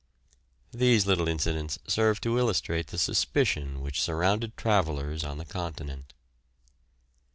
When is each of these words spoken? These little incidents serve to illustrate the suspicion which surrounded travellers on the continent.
These 0.71 1.05
little 1.05 1.27
incidents 1.27 1.77
serve 1.87 2.19
to 2.21 2.39
illustrate 2.39 2.87
the 2.87 2.97
suspicion 2.97 3.81
which 3.81 4.01
surrounded 4.01 4.57
travellers 4.57 5.23
on 5.23 5.37
the 5.37 5.45
continent. 5.45 6.15